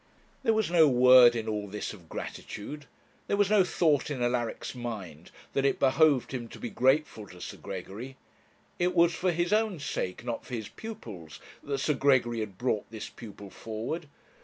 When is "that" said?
5.53-5.63, 11.61-11.77